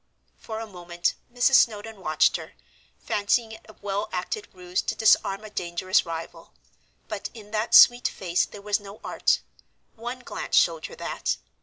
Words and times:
For 0.39 0.59
a 0.59 0.65
moment 0.65 1.13
Mrs. 1.31 1.53
Snowdon 1.53 1.97
watched 2.01 2.35
her, 2.37 2.55
fancying 2.97 3.51
it 3.51 3.67
a 3.69 3.73
well 3.83 4.09
acted 4.11 4.47
ruse 4.51 4.81
to 4.81 4.95
disarm 4.95 5.43
a 5.43 5.51
dangerous 5.51 6.07
rival; 6.07 6.53
but 7.07 7.29
in 7.35 7.51
that 7.51 7.75
sweet 7.75 8.07
face 8.07 8.43
there 8.47 8.63
was 8.63 8.79
no 8.79 8.99
art; 9.03 9.41
one 9.95 10.21
glance 10.21 10.55
showed 10.55 10.87
her 10.87 10.95
that. 10.95 11.37